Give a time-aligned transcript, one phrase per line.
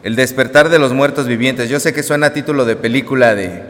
[0.00, 1.68] El despertar de los muertos vivientes.
[1.68, 3.64] Yo sé que suena a título de película de,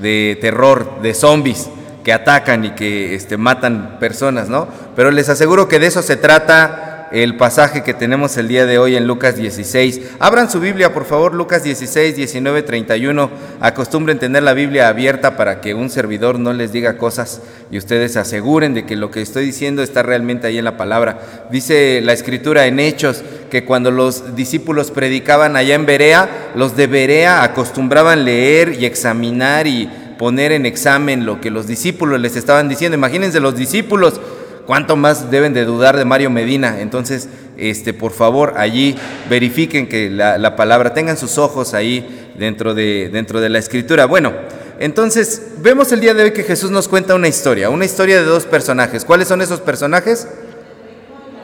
[0.00, 1.70] de terror, de zombies
[2.02, 4.66] que atacan y que este, matan personas, ¿no?
[4.96, 8.78] Pero les aseguro que de eso se trata el pasaje que tenemos el día de
[8.78, 10.00] hoy en Lucas 16.
[10.18, 13.30] Abran su Biblia, por favor, Lucas 16, 19, 31.
[13.60, 18.12] Acostumbren tener la Biblia abierta para que un servidor no les diga cosas y ustedes
[18.12, 21.46] se aseguren de que lo que estoy diciendo está realmente ahí en la palabra.
[21.50, 26.86] Dice la escritura en Hechos que cuando los discípulos predicaban allá en Berea, los de
[26.86, 32.68] Berea acostumbraban leer y examinar y poner en examen lo que los discípulos les estaban
[32.68, 32.98] diciendo.
[32.98, 34.20] Imagínense los discípulos,
[34.68, 36.82] cuánto más deben de dudar de Mario Medina.
[36.82, 37.26] Entonces,
[37.56, 38.96] este, por favor, allí
[39.30, 44.04] verifiquen que la, la palabra, tengan sus ojos ahí dentro de, dentro de la escritura.
[44.04, 44.34] Bueno,
[44.78, 48.24] entonces vemos el día de hoy que Jesús nos cuenta una historia, una historia de
[48.24, 49.06] dos personajes.
[49.06, 50.28] ¿Cuáles son esos personajes?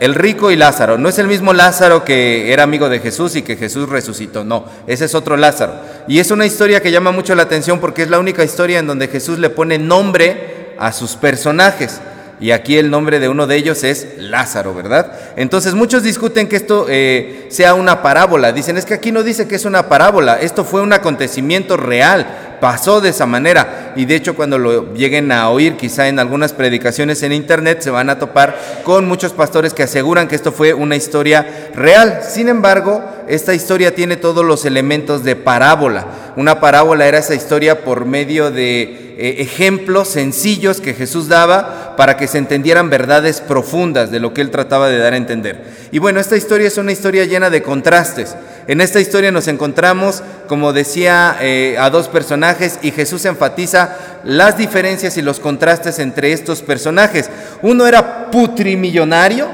[0.01, 0.99] El rico y Lázaro.
[0.99, 4.45] No es el mismo Lázaro que era amigo de Jesús y que Jesús resucitó.
[4.45, 5.73] No, ese es otro Lázaro.
[6.07, 8.87] Y es una historia que llama mucho la atención porque es la única historia en
[8.87, 12.03] donde Jesús le pone nombre a sus personajes.
[12.41, 15.13] Y aquí el nombre de uno de ellos es Lázaro, ¿verdad?
[15.37, 18.53] Entonces muchos discuten que esto eh, sea una parábola.
[18.53, 20.41] Dicen, es que aquí no dice que es una parábola.
[20.41, 22.27] Esto fue un acontecimiento real
[22.65, 23.93] pasó de esa manera.
[23.95, 27.91] Y de hecho cuando lo lleguen a oír quizá en algunas predicaciones en internet se
[27.91, 32.21] van a topar con muchos pastores que aseguran que esto fue una historia real.
[32.27, 36.07] Sin embargo, esta historia tiene todos los elementos de parábola.
[36.37, 38.83] Una parábola era esa historia por medio de
[39.17, 44.41] eh, ejemplos sencillos que Jesús daba para que se entendieran verdades profundas de lo que
[44.41, 45.65] él trataba de dar a entender.
[45.93, 48.37] Y bueno, esta historia es una historia llena de contrastes.
[48.67, 54.57] En esta historia nos encontramos, como decía, eh, a dos personajes y Jesús enfatiza las
[54.57, 57.31] diferencias y los contrastes entre estos personajes.
[57.63, 59.49] Uno era putrimillonario,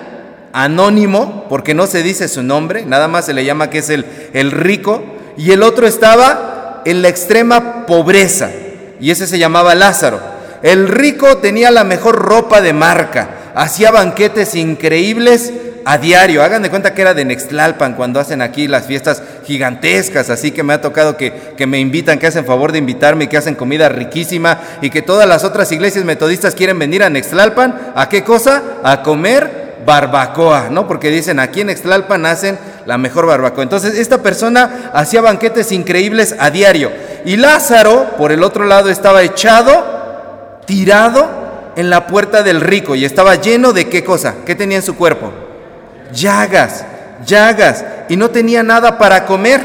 [0.52, 4.04] anónimo, porque no se dice su nombre, nada más se le llama que es el,
[4.32, 5.02] el rico,
[5.36, 8.50] y el otro estaba en la extrema pobreza,
[9.00, 10.20] y ese se llamaba Lázaro.
[10.62, 15.52] El rico tenía la mejor ropa de marca, hacía banquetes increíbles,
[15.84, 16.42] a diario.
[16.42, 20.62] Hagan de cuenta que era de Nextlalpan cuando hacen aquí las fiestas gigantescas, así que
[20.62, 23.88] me ha tocado que, que, me invitan, que hacen favor de invitarme, que hacen comida
[23.88, 27.92] riquísima y que todas las otras iglesias metodistas quieren venir a Nextlalpan.
[27.94, 28.62] ¿A qué cosa?
[28.82, 30.86] A comer barbacoa, ¿no?
[30.86, 33.62] Porque dicen aquí en Nextlalpan hacen la mejor barbacoa.
[33.62, 36.90] Entonces esta persona hacía banquetes increíbles a diario.
[37.24, 39.99] Y Lázaro, por el otro lado, estaba echado,
[40.70, 41.28] tirado
[41.74, 44.94] en la puerta del rico y estaba lleno de qué cosa, qué tenía en su
[44.94, 45.32] cuerpo
[46.12, 46.84] llagas,
[47.26, 49.60] llagas, y no tenía nada para comer.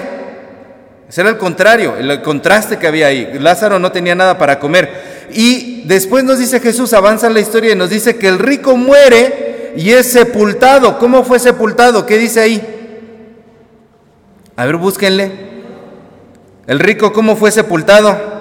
[1.07, 3.37] Ese era el contrario, el contraste que había ahí.
[3.39, 5.27] Lázaro no tenía nada para comer.
[5.31, 9.73] Y después nos dice Jesús, avanza la historia y nos dice que el rico muere
[9.75, 10.97] y es sepultado.
[10.97, 12.05] ¿Cómo fue sepultado?
[12.05, 12.61] ¿Qué dice ahí?
[14.55, 15.31] A ver, búsquenle.
[16.67, 18.34] El rico, ¿cómo fue sepultado?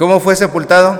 [0.00, 0.98] ¿Cómo fue sepultado?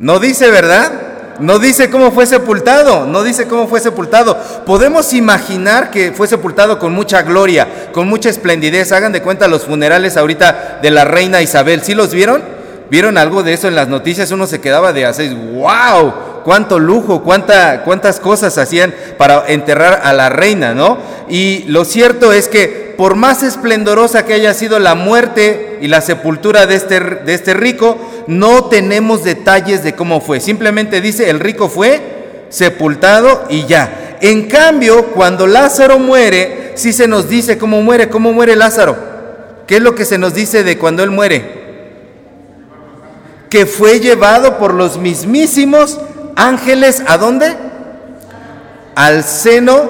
[0.00, 0.90] No dice, ¿verdad?
[1.38, 4.36] No dice cómo fue sepultado, no dice cómo fue sepultado.
[4.66, 8.90] Podemos imaginar que fue sepultado con mucha gloria, con mucha esplendidez.
[8.90, 11.82] Hagan de cuenta los funerales ahorita de la reina Isabel.
[11.82, 12.42] ¿Sí los vieron?
[12.90, 14.32] ¿Vieron algo de eso en las noticias?
[14.32, 20.12] Uno se quedaba de hacer, wow, cuánto lujo, cuánta, cuántas cosas hacían para enterrar a
[20.12, 20.98] la reina, ¿no?
[21.28, 26.02] Y lo cierto es que por más esplendorosa que haya sido la muerte y la
[26.02, 27.96] sepultura de este, de este rico,
[28.26, 30.38] no tenemos detalles de cómo fue.
[30.38, 34.18] Simplemente dice, el rico fue sepultado y ya.
[34.20, 38.98] En cambio, cuando Lázaro muere, sí se nos dice cómo muere, cómo muere Lázaro.
[39.66, 41.42] ¿Qué es lo que se nos dice de cuando él muere?
[43.48, 45.98] Que fue llevado por los mismísimos
[46.36, 47.56] ángeles, ¿a dónde?
[48.94, 49.88] Al seno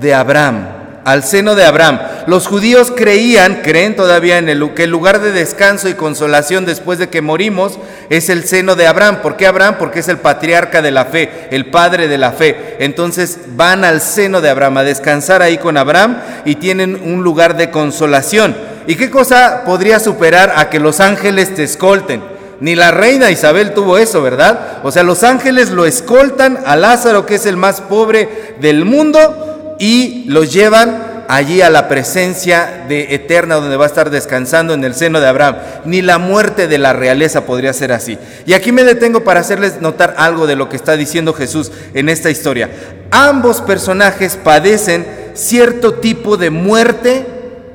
[0.00, 1.98] de Abraham al seno de Abraham.
[2.28, 6.98] Los judíos creían, creen todavía en el, que el lugar de descanso y consolación después
[6.98, 7.78] de que morimos
[8.10, 9.22] es el seno de Abraham.
[9.22, 9.76] ¿Por qué Abraham?
[9.78, 12.76] Porque es el patriarca de la fe, el padre de la fe.
[12.80, 17.56] Entonces van al seno de Abraham a descansar ahí con Abraham y tienen un lugar
[17.56, 18.54] de consolación.
[18.86, 22.22] ¿Y qué cosa podría superar a que los ángeles te escolten?
[22.60, 24.80] Ni la reina Isabel tuvo eso, ¿verdad?
[24.82, 29.76] O sea, los ángeles lo escoltan a Lázaro, que es el más pobre del mundo,
[29.78, 34.82] y los llevan allí a la presencia de eterna donde va a estar descansando en
[34.82, 35.56] el seno de Abraham.
[35.84, 38.18] Ni la muerte de la realeza podría ser así.
[38.46, 42.08] Y aquí me detengo para hacerles notar algo de lo que está diciendo Jesús en
[42.08, 42.70] esta historia.
[43.10, 47.26] Ambos personajes padecen cierto tipo de muerte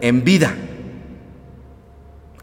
[0.01, 0.53] en vida.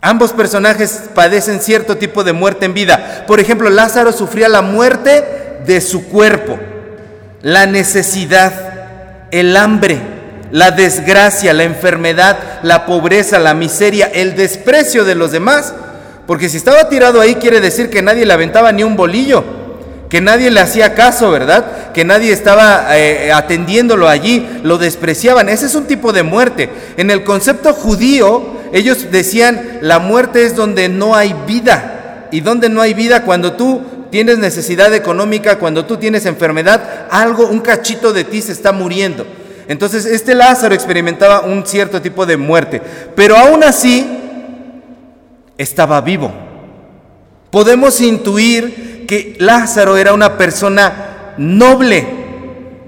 [0.01, 3.25] Ambos personajes padecen cierto tipo de muerte en vida.
[3.27, 5.25] Por ejemplo, Lázaro sufría la muerte
[5.67, 6.59] de su cuerpo,
[7.43, 10.01] la necesidad, el hambre,
[10.50, 15.75] la desgracia, la enfermedad, la pobreza, la miseria, el desprecio de los demás.
[16.26, 19.44] Porque si estaba tirado ahí quiere decir que nadie le aventaba ni un bolillo,
[20.08, 21.93] que nadie le hacía caso, ¿verdad?
[21.93, 25.49] Que nadie estaba eh, atendiéndolo allí, lo despreciaban.
[25.49, 26.69] Ese es un tipo de muerte.
[26.97, 28.43] En el concepto judío,
[28.73, 32.29] ellos decían, la muerte es donde no hay vida.
[32.32, 37.47] Y donde no hay vida, cuando tú tienes necesidad económica, cuando tú tienes enfermedad, algo,
[37.47, 39.26] un cachito de ti se está muriendo.
[39.70, 42.82] Entonces, este Lázaro experimentaba un cierto tipo de muerte,
[43.14, 44.05] pero aún así
[45.56, 46.32] estaba vivo.
[47.52, 52.05] Podemos intuir que Lázaro era una persona noble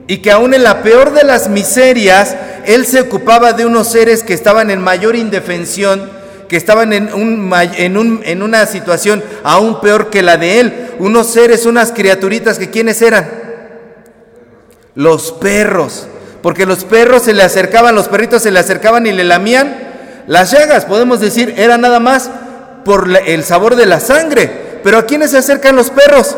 [0.08, 2.34] y que aún en la peor de las miserias,
[2.66, 6.10] él se ocupaba de unos seres que estaban en mayor indefensión,
[6.48, 10.90] que estaban en, en, una situación aún peor que la de él.
[10.98, 13.30] Unos seres, unas criaturitas que quiénes eran?
[14.96, 16.08] Los perros.
[16.42, 19.74] Porque los perros se le acercaban, los perritos se le acercaban y le lamían
[20.26, 20.84] las llagas.
[20.84, 22.30] Podemos decir, era nada más
[22.84, 24.80] por el sabor de la sangre.
[24.82, 26.36] Pero ¿a quiénes se acercan los perros?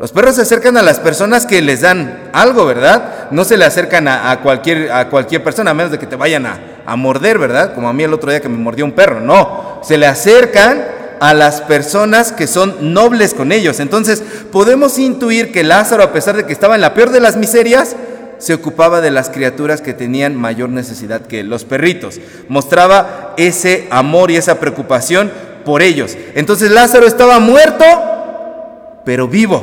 [0.00, 3.28] Los perros se acercan a las personas que les dan algo, ¿verdad?
[3.30, 6.46] No se le acercan a, cualquier, a cualquier persona, a menos de que te vayan
[6.46, 7.74] a, a, morder, ¿verdad?
[7.74, 9.20] Como a mí el otro día que me mordió un perro.
[9.20, 10.84] No, se le acercan
[11.20, 13.80] a las personas que son nobles con ellos.
[13.80, 14.22] Entonces,
[14.52, 17.96] podemos intuir que Lázaro, a pesar de que estaba en la peor de las miserias,
[18.38, 22.20] se ocupaba de las criaturas que tenían mayor necesidad que los perritos.
[22.48, 25.30] Mostraba ese amor y esa preocupación
[25.64, 26.16] por ellos.
[26.34, 27.84] Entonces Lázaro estaba muerto,
[29.04, 29.62] pero vivo.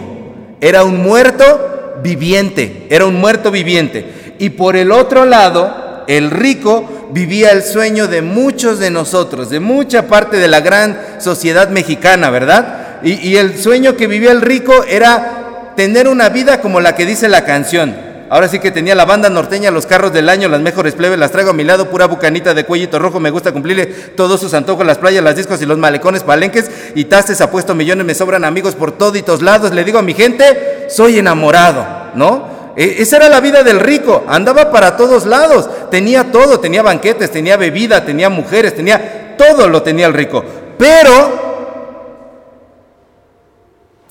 [0.61, 4.35] Era un muerto viviente, era un muerto viviente.
[4.39, 9.59] Y por el otro lado, el rico vivía el sueño de muchos de nosotros, de
[9.59, 12.99] mucha parte de la gran sociedad mexicana, ¿verdad?
[13.03, 17.05] Y, y el sueño que vivía el rico era tener una vida como la que
[17.05, 20.59] dice la canción Ahora sí que tenía la banda norteña, los carros del año, las
[20.59, 23.85] mejores plebes, las traigo a mi lado, pura bucanita de cuellito rojo, me gusta cumplirle
[23.85, 28.05] todos sus antojos, las playas, las discos y los malecones, palenques y tastes, apuesto millones,
[28.05, 31.85] me sobran amigos por todos lados, le digo a mi gente, soy enamorado,
[32.15, 32.73] ¿no?
[32.75, 37.31] E, esa era la vida del rico, andaba para todos lados, tenía todo, tenía banquetes,
[37.31, 40.43] tenía bebida, tenía mujeres, tenía todo lo tenía el rico,
[40.79, 41.45] pero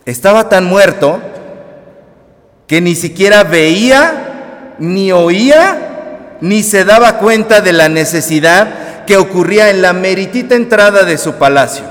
[0.05, 1.21] estaba tan muerto
[2.75, 9.71] que ni siquiera veía, ni oía, ni se daba cuenta de la necesidad que ocurría
[9.71, 11.85] en la meritita entrada de su palacio.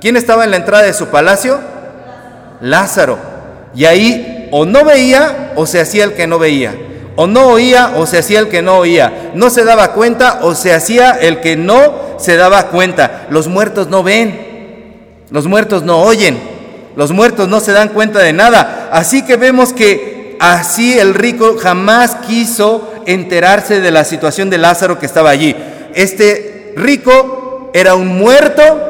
[0.00, 1.58] ¿Quién estaba en la entrada de su palacio?
[2.60, 3.18] Lázaro.
[3.74, 6.72] Y ahí o no veía o se hacía el que no veía.
[7.16, 9.32] O no oía o se hacía el que no oía.
[9.34, 13.26] No se daba cuenta o se hacía el que no se daba cuenta.
[13.28, 14.38] Los muertos no ven.
[15.32, 16.38] Los muertos no oyen.
[16.94, 18.88] Los muertos no se dan cuenta de nada.
[18.92, 24.98] Así que vemos que así el rico jamás quiso enterarse de la situación de Lázaro
[24.98, 25.54] que estaba allí.
[25.94, 28.88] Este rico era un muerto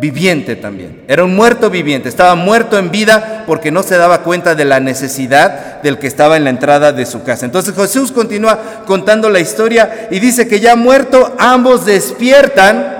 [0.00, 1.02] viviente también.
[1.06, 4.80] Era un muerto viviente, estaba muerto en vida porque no se daba cuenta de la
[4.80, 7.44] necesidad del que estaba en la entrada de su casa.
[7.44, 12.99] Entonces Jesús continúa contando la historia y dice que ya muerto ambos despiertan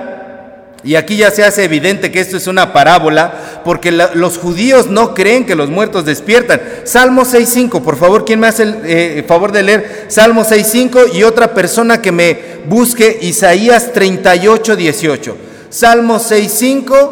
[0.83, 5.13] y aquí ya se hace evidente que esto es una parábola, porque los judíos no
[5.13, 6.59] creen que los muertos despiertan.
[6.85, 11.23] Salmo 6.5, por favor, ¿quién me hace el eh, favor de leer Salmo 6.5 y
[11.23, 15.35] otra persona que me busque Isaías 38.18?
[15.69, 17.11] Salmo 6.5,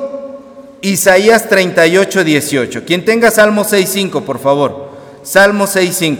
[0.81, 2.83] Isaías 38.18.
[2.85, 4.89] Quien tenga Salmo 6.5, por favor.
[5.21, 6.17] Salmo 6.5.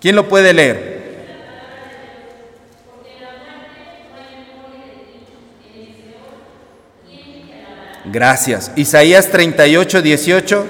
[0.00, 0.95] ¿Quién lo puede leer?
[8.12, 8.70] Gracias.
[8.76, 10.66] Isaías 38, 18.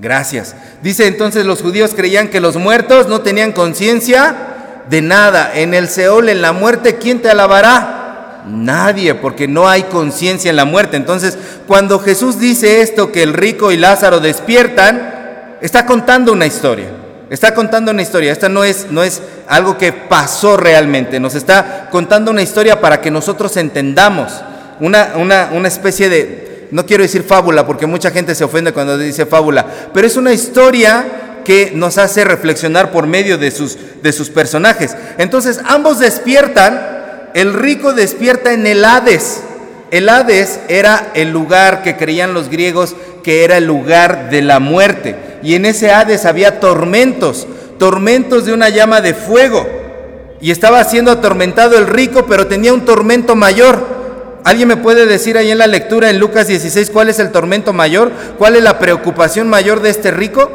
[0.00, 0.54] Gracias.
[0.80, 5.50] Dice entonces los judíos creían que los muertos no tenían conciencia de nada.
[5.54, 8.44] En el Seol, en la muerte, ¿quién te alabará?
[8.46, 10.96] Nadie, porque no hay conciencia en la muerte.
[10.96, 11.36] Entonces,
[11.66, 15.17] cuando Jesús dice esto, que el rico y Lázaro despiertan,
[15.60, 16.86] está contando una historia.
[17.30, 18.32] Está contando una historia.
[18.32, 21.20] Esta no es, no es algo que pasó realmente.
[21.20, 24.32] Nos está contando una historia para que nosotros entendamos.
[24.80, 28.96] Una, una, una especie de, no quiero decir fábula porque mucha gente se ofende cuando
[28.96, 31.04] dice fábula, pero es una historia
[31.44, 34.96] que nos hace reflexionar por medio de sus, de sus personajes.
[35.18, 39.42] Entonces ambos despiertan, el rico despierta en el Hades
[39.90, 44.58] El Hades era el lugar que creían los griegos que era el lugar de la
[44.58, 45.16] muerte.
[45.42, 47.46] Y en ese Hades había tormentos,
[47.78, 49.66] tormentos de una llama de fuego.
[50.40, 53.98] Y estaba siendo atormentado el rico, pero tenía un tormento mayor.
[54.44, 57.72] ¿Alguien me puede decir ahí en la lectura en Lucas 16 cuál es el tormento
[57.72, 58.12] mayor?
[58.38, 60.50] ¿Cuál es la preocupación mayor de este rico?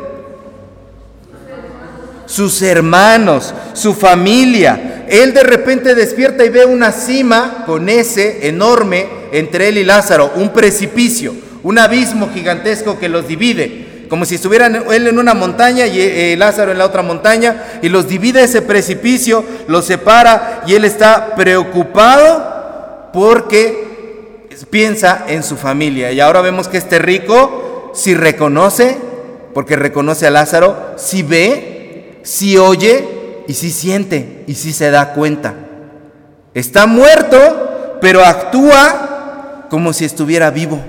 [2.25, 5.05] Sus hermanos, su familia.
[5.07, 10.31] Él de repente despierta y ve una cima con ese enorme entre él y Lázaro,
[10.35, 15.87] un precipicio, un abismo gigantesco que los divide, como si estuvieran él en una montaña
[15.87, 20.75] y eh, Lázaro en la otra montaña, y los divide ese precipicio, los separa y
[20.75, 26.11] él está preocupado porque piensa en su familia.
[26.11, 28.97] Y ahora vemos que este rico, si reconoce,
[29.53, 35.13] porque reconoce a Lázaro, si ve, si oye y si siente y si se da
[35.13, 35.53] cuenta.
[36.53, 39.12] Está muerto, pero actúa
[39.73, 40.79] como si estuviera vivo.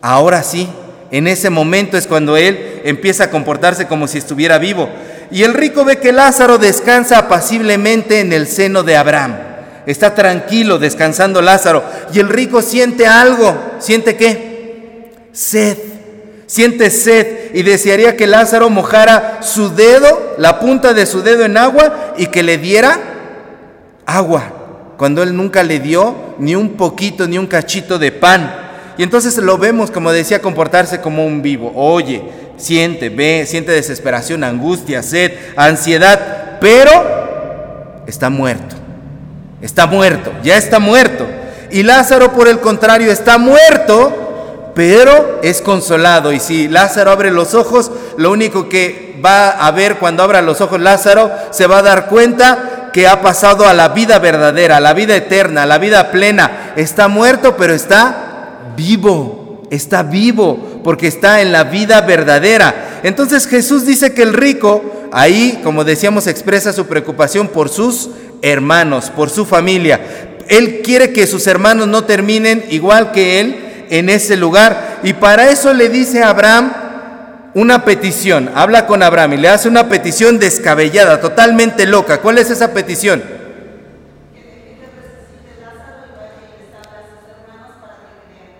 [0.00, 0.68] Ahora sí,
[1.10, 4.88] en ese momento es cuando él empieza a comportarse como si estuviera vivo.
[5.32, 9.34] Y el rico ve que Lázaro descansa apaciblemente en el seno de Abraham.
[9.86, 11.82] Está tranquilo descansando Lázaro.
[12.12, 13.52] Y el rico siente algo.
[13.80, 15.10] ¿Siente qué?
[15.32, 15.76] Sed.
[16.46, 21.56] Siente sed y desearía que Lázaro mojara su dedo, la punta de su dedo en
[21.56, 22.96] agua y que le diera
[24.06, 24.63] agua
[24.96, 28.54] cuando Él nunca le dio ni un poquito, ni un cachito de pan.
[28.96, 31.72] Y entonces lo vemos, como decía, comportarse como un vivo.
[31.74, 32.22] Oye,
[32.56, 36.90] siente, ve, siente desesperación, angustia, sed, ansiedad, pero
[38.06, 38.76] está muerto.
[39.60, 41.26] Está muerto, ya está muerto.
[41.70, 46.32] Y Lázaro, por el contrario, está muerto, pero es consolado.
[46.32, 50.60] Y si Lázaro abre los ojos, lo único que va a ver cuando abra los
[50.60, 54.80] ojos Lázaro, se va a dar cuenta que ha pasado a la vida verdadera, a
[54.80, 56.74] la vida eterna, a la vida plena.
[56.76, 59.62] Está muerto, pero está vivo.
[59.68, 63.00] Está vivo porque está en la vida verdadera.
[63.02, 68.10] Entonces Jesús dice que el rico, ahí, como decíamos, expresa su preocupación por sus
[68.42, 70.00] hermanos, por su familia.
[70.46, 75.00] Él quiere que sus hermanos no terminen igual que él en ese lugar.
[75.02, 76.72] Y para eso le dice a Abraham,
[77.54, 82.20] una petición, habla con Abraham y le hace una petición descabellada, totalmente loca.
[82.20, 83.22] ¿Cuál es esa petición?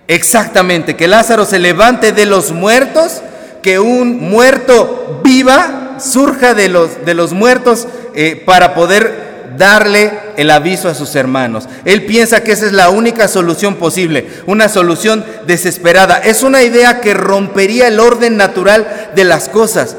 [0.07, 3.23] Exactamente, que Lázaro se levante de los muertos,
[3.63, 9.24] que un muerto viva, surja de los, de los muertos eh, para poder
[9.57, 11.69] darle el aviso a sus hermanos.
[11.85, 16.19] Él piensa que esa es la única solución posible, una solución desesperada.
[16.19, 19.97] Es una idea que rompería el orden natural de las cosas.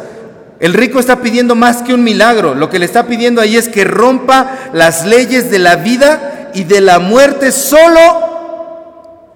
[0.60, 2.56] El rico está pidiendo más que un milagro.
[2.56, 6.64] Lo que le está pidiendo ahí es que rompa las leyes de la vida y
[6.64, 8.26] de la muerte solo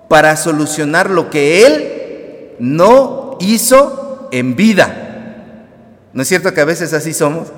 [0.07, 5.05] para solucionar lo que él no hizo en vida.
[6.13, 7.49] ¿No es cierto que a veces así somos?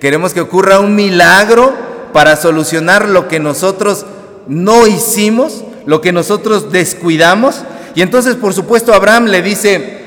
[0.00, 1.72] Queremos que ocurra un milagro
[2.12, 4.06] para solucionar lo que nosotros
[4.46, 7.62] no hicimos, lo que nosotros descuidamos.
[7.94, 9.98] Y entonces, por supuesto, Abraham le dice,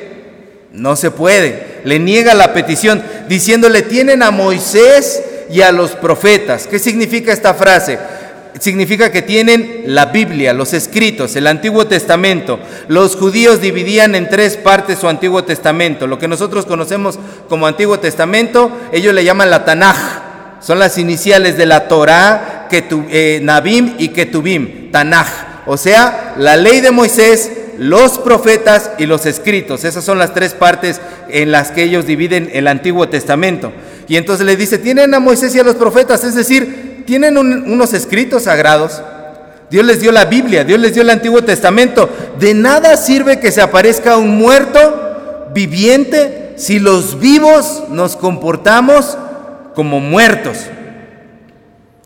[0.72, 6.68] no se puede, le niega la petición, diciéndole, tienen a Moisés y a los profetas.
[6.68, 7.98] ¿Qué significa esta frase?
[8.60, 12.60] Significa que tienen la Biblia, los escritos, el Antiguo Testamento.
[12.88, 16.08] Los judíos dividían en tres partes su Antiguo Testamento.
[16.08, 20.29] Lo que nosotros conocemos como Antiguo Testamento, ellos le llaman la Tanaj.
[20.60, 25.28] Son las iniciales de la Torah, eh, Nabim y Ketubim, Tanaj.
[25.66, 29.84] O sea, la ley de Moisés, los profetas y los escritos.
[29.84, 31.00] Esas son las tres partes
[31.30, 33.72] en las que ellos dividen el Antiguo Testamento.
[34.08, 37.94] Y entonces le dice, tienen a Moisés y a los profetas, es decir, tienen unos
[37.94, 39.02] escritos sagrados.
[39.70, 42.10] Dios les dio la Biblia, Dios les dio el Antiguo Testamento.
[42.40, 49.18] De nada sirve que se aparezca un muerto viviente si los vivos nos comportamos
[49.80, 50.58] como muertos.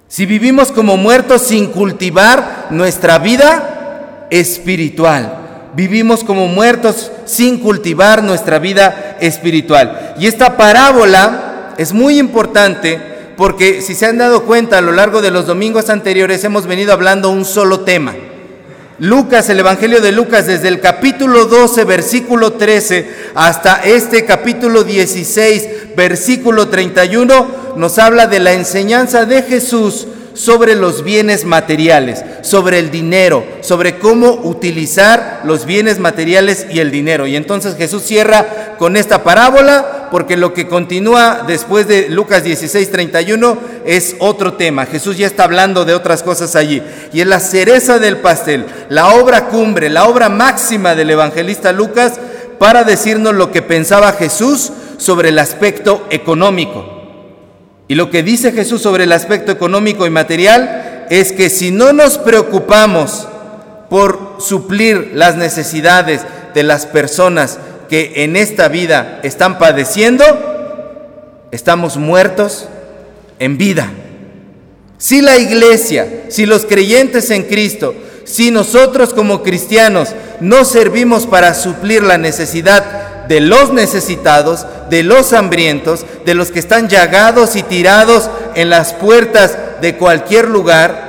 [0.07, 5.71] Si vivimos como muertos sin cultivar nuestra vida espiritual.
[5.73, 10.13] Vivimos como muertos sin cultivar nuestra vida espiritual.
[10.19, 13.01] Y esta parábola es muy importante
[13.37, 16.93] porque si se han dado cuenta a lo largo de los domingos anteriores hemos venido
[16.93, 18.13] hablando un solo tema.
[19.03, 23.05] Lucas, el Evangelio de Lucas, desde el capítulo 12, versículo 13,
[23.35, 31.03] hasta este capítulo 16, versículo 31, nos habla de la enseñanza de Jesús sobre los
[31.03, 37.27] bienes materiales, sobre el dinero, sobre cómo utilizar los bienes materiales y el dinero.
[37.27, 42.91] Y entonces Jesús cierra con esta parábola porque lo que continúa después de Lucas 16,
[42.91, 44.85] 31 es otro tema.
[44.85, 46.83] Jesús ya está hablando de otras cosas allí.
[47.11, 52.19] Y es la cereza del pastel, la obra cumbre, la obra máxima del evangelista Lucas
[52.59, 56.85] para decirnos lo que pensaba Jesús sobre el aspecto económico.
[57.87, 61.91] Y lo que dice Jesús sobre el aspecto económico y material es que si no
[61.91, 63.27] nos preocupamos
[63.89, 66.21] por suplir las necesidades
[66.53, 67.57] de las personas
[67.89, 70.23] que en esta vida están padeciendo,
[71.51, 72.67] estamos muertos
[73.39, 73.91] en vida.
[74.97, 80.09] Si la iglesia, si los creyentes en Cristo, si nosotros como cristianos
[80.39, 86.59] no servimos para suplir la necesidad de los necesitados, de los hambrientos, de los que
[86.59, 91.03] están llagados y tirados en las puertas de cualquier lugar,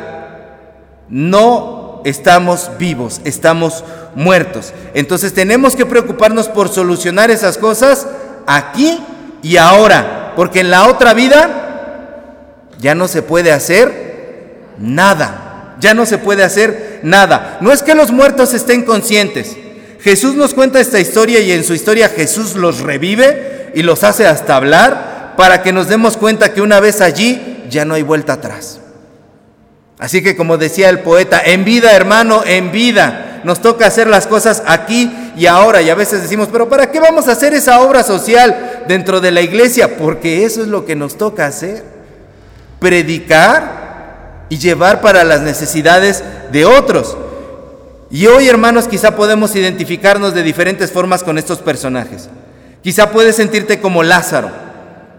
[1.08, 3.84] no estamos vivos, estamos
[4.14, 4.72] muertos.
[4.94, 8.06] Entonces tenemos que preocuparnos por solucionar esas cosas
[8.46, 9.00] aquí
[9.42, 16.06] y ahora, porque en la otra vida ya no se puede hacer nada, ya no
[16.06, 17.58] se puede hacer nada.
[17.60, 19.56] No es que los muertos estén conscientes.
[20.00, 24.26] Jesús nos cuenta esta historia y en su historia Jesús los revive y los hace
[24.26, 28.34] hasta hablar para que nos demos cuenta que una vez allí ya no hay vuelta
[28.34, 28.80] atrás.
[29.98, 34.26] Así que como decía el poeta, en vida hermano, en vida nos toca hacer las
[34.26, 35.82] cosas aquí y ahora.
[35.82, 39.30] Y a veces decimos, pero ¿para qué vamos a hacer esa obra social dentro de
[39.30, 39.96] la iglesia?
[39.96, 41.84] Porque eso es lo que nos toca hacer.
[42.80, 47.16] Predicar y llevar para las necesidades de otros.
[48.10, 52.28] Y hoy, hermanos, quizá podemos identificarnos de diferentes formas con estos personajes.
[52.82, 54.50] Quizá puedes sentirte como Lázaro,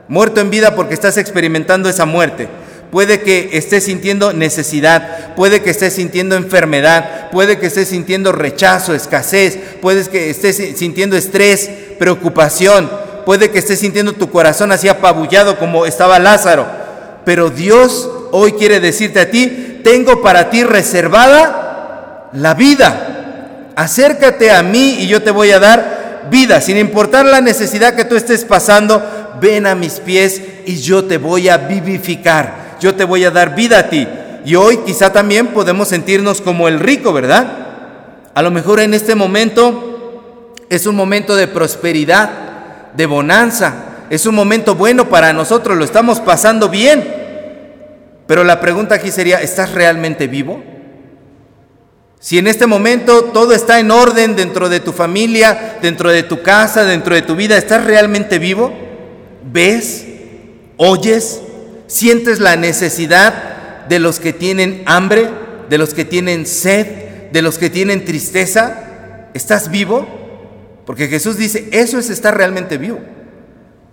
[0.08, 2.48] muerto en vida porque estás experimentando esa muerte
[2.96, 8.94] puede que estés sintiendo necesidad, puede que estés sintiendo enfermedad, puede que estés sintiendo rechazo,
[8.94, 12.90] escasez, puede que estés sintiendo estrés, preocupación,
[13.26, 16.68] puede que estés sintiendo tu corazón así apabullado como estaba Lázaro.
[17.26, 23.74] Pero Dios hoy quiere decirte a ti, tengo para ti reservada la vida.
[23.76, 28.06] Acércate a mí y yo te voy a dar vida, sin importar la necesidad que
[28.06, 33.04] tú estés pasando, ven a mis pies y yo te voy a vivificar yo te
[33.04, 34.08] voy a dar vida a ti.
[34.46, 37.66] Y hoy quizá también podemos sentirnos como el rico, ¿verdad?
[38.34, 42.30] A lo mejor en este momento es un momento de prosperidad,
[42.94, 43.74] de bonanza,
[44.10, 47.26] es un momento bueno para nosotros, lo estamos pasando bien.
[48.28, 50.62] Pero la pregunta aquí sería, ¿estás realmente vivo?
[52.20, 56.42] Si en este momento todo está en orden dentro de tu familia, dentro de tu
[56.42, 58.74] casa, dentro de tu vida, ¿estás realmente vivo?
[59.44, 60.08] ¿Ves?
[60.78, 61.42] ¿Oyes?
[61.88, 65.30] ¿Sientes la necesidad de los que tienen hambre,
[65.70, 69.30] de los que tienen sed, de los que tienen tristeza?
[69.34, 70.08] ¿Estás vivo?
[70.86, 73.00] Porque Jesús dice, eso es estar realmente vivo.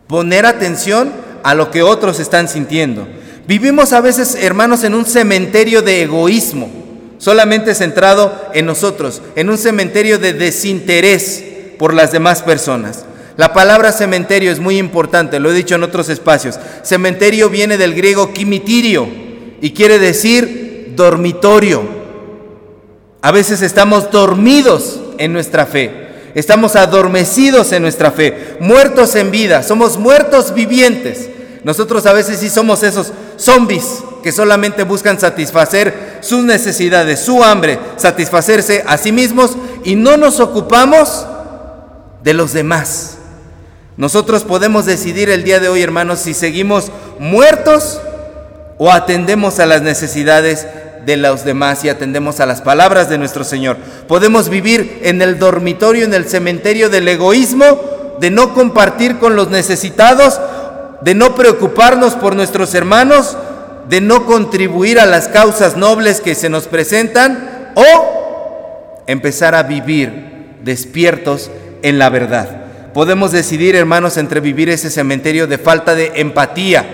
[0.07, 3.09] Poner atención a lo que otros están sintiendo.
[3.47, 6.71] Vivimos a veces, hermanos, en un cementerio de egoísmo,
[7.19, 11.43] solamente centrado en nosotros, en un cementerio de desinterés
[11.79, 13.05] por las demás personas.
[13.37, 16.59] La palabra cementerio es muy importante, lo he dicho en otros espacios.
[16.83, 19.09] Cementerio viene del griego kimitirio
[19.61, 21.83] y quiere decir dormitorio.
[23.23, 29.63] A veces estamos dormidos en nuestra fe, estamos adormecidos en nuestra fe, muertos en vida,
[29.63, 31.31] somos muertos vivientes.
[31.65, 37.79] Nosotros a veces sí somos esos zombies que solamente buscan satisfacer sus necesidades, su hambre,
[37.97, 41.25] satisfacerse a sí mismos y no nos ocupamos
[42.23, 43.19] de los demás.
[43.97, 48.01] Nosotros podemos decidir el día de hoy, hermanos, si seguimos muertos
[48.79, 50.67] o atendemos a las necesidades
[51.05, 53.77] de los demás y atendemos a las palabras de nuestro Señor.
[54.09, 59.51] Podemos vivir en el dormitorio, en el cementerio del egoísmo, de no compartir con los
[59.51, 60.41] necesitados,
[61.03, 63.37] de no preocuparnos por nuestros hermanos,
[63.89, 70.57] de no contribuir a las causas nobles que se nos presentan o empezar a vivir
[70.63, 71.51] despiertos
[71.83, 72.62] en la verdad.
[72.95, 76.85] Podemos decidir, hermanos, entre vivir ese cementerio de falta de empatía.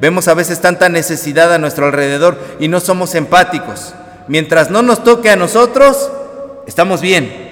[0.00, 3.94] Vemos a veces tanta necesidad a nuestro alrededor y no somos empáticos.
[4.26, 6.10] Mientras no nos toque a nosotros,
[6.66, 7.48] estamos bien.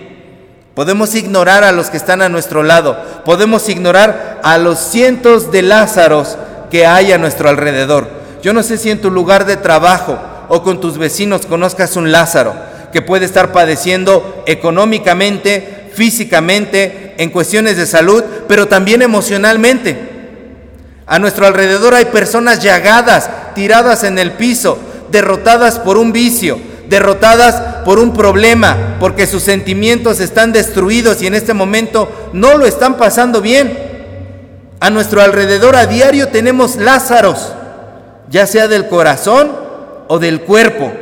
[0.74, 3.02] Podemos ignorar a los que están a nuestro lado.
[3.24, 6.36] Podemos ignorar a los cientos de Lázaros
[6.70, 8.08] que hay a nuestro alrededor.
[8.42, 10.18] Yo no sé si en tu lugar de trabajo
[10.48, 12.54] o con tus vecinos conozcas un Lázaro
[12.92, 19.96] que puede estar padeciendo económicamente, físicamente, en cuestiones de salud, pero también emocionalmente.
[21.06, 24.78] A nuestro alrededor hay personas llagadas, tiradas en el piso,
[25.10, 31.34] derrotadas por un vicio, derrotadas por un problema, porque sus sentimientos están destruidos y en
[31.34, 33.76] este momento no lo están pasando bien.
[34.80, 37.52] A nuestro alrededor a diario tenemos Lázaros,
[38.28, 39.50] ya sea del corazón
[40.08, 40.92] o del cuerpo.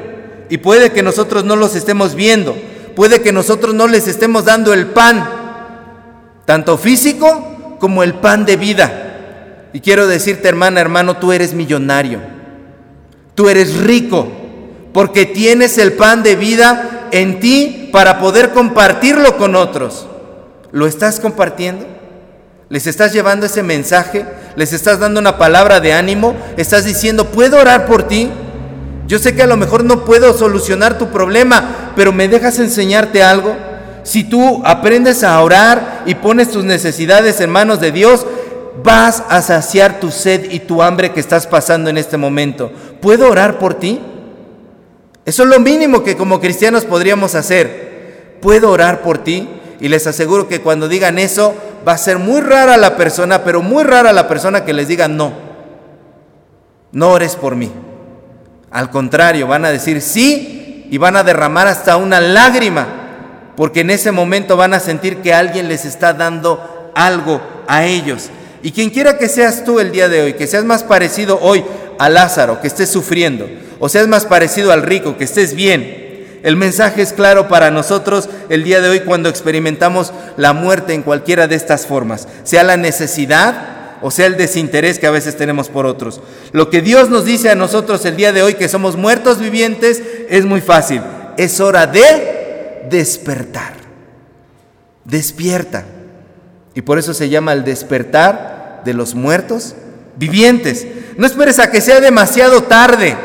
[0.48, 2.54] Y puede que nosotros no los estemos viendo,
[2.94, 5.28] puede que nosotros no les estemos dando el pan,
[6.44, 9.70] tanto físico como el pan de vida.
[9.72, 12.20] Y quiero decirte, hermana, hermano, tú eres millonario,
[13.34, 14.28] tú eres rico,
[14.92, 20.06] porque tienes el pan de vida en ti para poder compartirlo con otros.
[20.70, 21.86] ¿Lo estás compartiendo?
[22.68, 24.24] ¿Les estás llevando ese mensaje?
[24.56, 26.34] ¿Les estás dando una palabra de ánimo?
[26.56, 28.30] ¿Estás diciendo, puedo orar por ti?
[29.06, 33.22] Yo sé que a lo mejor no puedo solucionar tu problema, pero ¿me dejas enseñarte
[33.22, 33.54] algo?
[34.02, 38.26] Si tú aprendes a orar y pones tus necesidades en manos de Dios,
[38.82, 42.72] vas a saciar tu sed y tu hambre que estás pasando en este momento.
[43.00, 44.00] ¿Puedo orar por ti?
[45.24, 48.36] Eso es lo mínimo que como cristianos podríamos hacer.
[48.40, 49.48] ¿Puedo orar por ti?
[49.80, 51.54] Y les aseguro que cuando digan eso,
[51.86, 55.08] va a ser muy rara la persona, pero muy rara la persona que les diga
[55.08, 55.32] no.
[56.92, 57.70] No ores por mí.
[58.74, 62.88] Al contrario, van a decir sí y van a derramar hasta una lágrima,
[63.56, 68.30] porque en ese momento van a sentir que alguien les está dando algo a ellos.
[68.64, 71.64] Y quien quiera que seas tú el día de hoy, que seas más parecido hoy
[72.00, 76.56] a Lázaro, que estés sufriendo, o seas más parecido al rico, que estés bien, el
[76.56, 81.46] mensaje es claro para nosotros el día de hoy cuando experimentamos la muerte en cualquiera
[81.46, 83.73] de estas formas, sea la necesidad
[84.06, 86.20] o sea el desinterés que a veces tenemos por otros.
[86.52, 90.02] Lo que Dios nos dice a nosotros el día de hoy que somos muertos vivientes
[90.28, 91.00] es muy fácil.
[91.38, 93.72] Es hora de despertar.
[95.06, 95.86] Despierta.
[96.74, 99.74] Y por eso se llama el despertar de los muertos
[100.16, 100.86] vivientes.
[101.16, 103.16] No esperes a que sea demasiado tarde.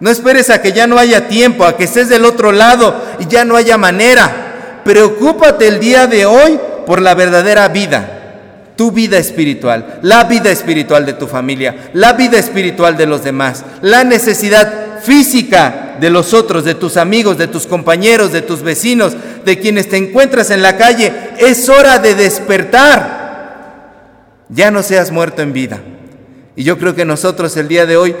[0.00, 3.28] No esperes a que ya no haya tiempo, a que estés del otro lado y
[3.28, 4.80] ya no haya manera.
[4.84, 8.23] Preocúpate el día de hoy por la verdadera vida,
[8.76, 13.64] tu vida espiritual, la vida espiritual de tu familia, la vida espiritual de los demás,
[13.82, 19.14] la necesidad física de los otros, de tus amigos, de tus compañeros, de tus vecinos,
[19.44, 21.12] de quienes te encuentras en la calle.
[21.38, 23.24] Es hora de despertar.
[24.48, 25.80] Ya no seas muerto en vida.
[26.56, 28.14] Y yo creo que nosotros el día de hoy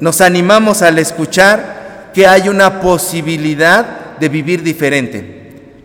[0.00, 5.38] nos animamos al escuchar que hay una posibilidad de vivir diferente.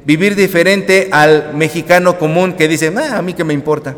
[0.06, 3.96] Vivir diferente al mexicano común que dice, ah, a mí que me importa.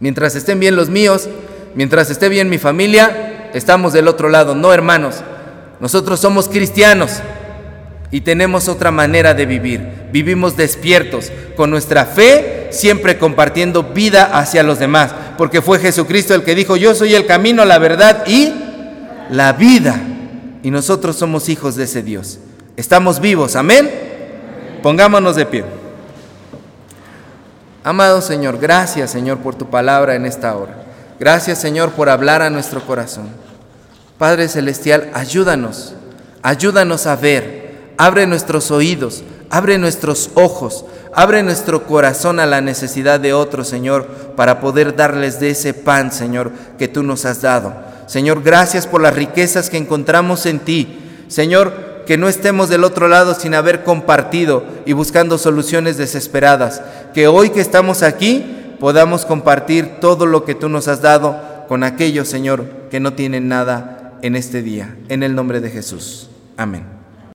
[0.00, 1.28] Mientras estén bien los míos,
[1.74, 4.54] mientras esté bien mi familia, estamos del otro lado.
[4.54, 5.16] No, hermanos,
[5.78, 7.20] nosotros somos cristianos
[8.10, 9.80] y tenemos otra manera de vivir.
[10.10, 16.42] Vivimos despiertos, con nuestra fe, siempre compartiendo vida hacia los demás, porque fue Jesucristo el
[16.42, 18.52] que dijo, yo soy el camino, la verdad y
[19.30, 20.00] la vida.
[20.62, 22.38] Y nosotros somos hijos de ese Dios.
[22.76, 23.90] Estamos vivos, amén.
[24.82, 25.79] Pongámonos de pie.
[27.82, 30.74] Amado Señor, gracias Señor por tu palabra en esta hora.
[31.18, 33.28] Gracias Señor por hablar a nuestro corazón.
[34.18, 35.94] Padre Celestial, ayúdanos,
[36.42, 43.18] ayúdanos a ver, abre nuestros oídos, abre nuestros ojos, abre nuestro corazón a la necesidad
[43.18, 47.72] de otros, Señor, para poder darles de ese pan, Señor, que tú nos has dado.
[48.06, 50.98] Señor, gracias por las riquezas que encontramos en ti.
[51.28, 56.82] Señor, que no estemos del otro lado sin haber compartido y buscando soluciones desesperadas.
[57.14, 61.36] Que hoy que estamos aquí podamos compartir todo lo que tú nos has dado
[61.68, 64.96] con aquellos, Señor, que no tienen nada en este día.
[65.08, 66.28] En el nombre de Jesús.
[66.56, 66.99] Amén.